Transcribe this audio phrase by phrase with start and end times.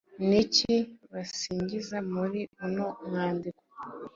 [0.27, 0.75] Ni iki
[1.11, 3.63] basingiza muri uno mwandiko?